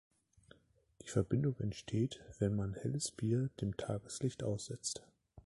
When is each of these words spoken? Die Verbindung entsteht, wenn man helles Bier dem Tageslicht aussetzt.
Die 1.03 1.07
Verbindung 1.09 1.59
entsteht, 1.59 2.23
wenn 2.39 2.55
man 2.55 2.73
helles 2.73 3.11
Bier 3.11 3.51
dem 3.61 3.77
Tageslicht 3.77 4.41
aussetzt. 4.41 5.03